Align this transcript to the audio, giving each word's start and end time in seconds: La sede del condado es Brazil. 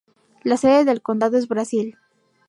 La 0.41 0.57
sede 0.57 0.83
del 0.83 1.03
condado 1.03 1.37
es 1.37 1.47
Brazil. 1.47 1.95